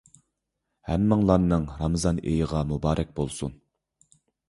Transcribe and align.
ھەممىڭلارنىڭ 0.91 1.69
رامىزان 1.83 2.25
ئېيىغا 2.25 2.65
مۇبارەك 2.73 3.17
بولسۇن. 3.21 3.59